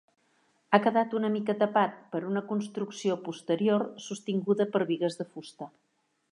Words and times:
Ha 0.69 0.77
quedat 0.85 1.11
una 1.19 1.29
mica 1.33 1.55
tapat 1.59 1.99
per 2.15 2.23
una 2.31 2.43
construcció 2.53 3.19
posterior 3.29 3.87
sostinguda 4.09 4.71
per 4.77 4.85
bigues 4.93 5.23
de 5.23 5.33
fusta. 5.37 5.73